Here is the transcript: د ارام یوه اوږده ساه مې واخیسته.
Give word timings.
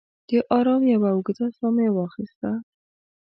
د 0.29 0.31
ارام 0.57 0.83
یوه 0.93 1.09
اوږده 1.13 1.47
ساه 1.57 1.71
مې 1.75 1.87
واخیسته. 1.95 2.51